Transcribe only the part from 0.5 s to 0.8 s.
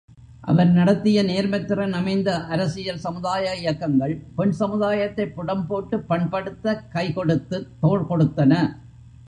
அவர்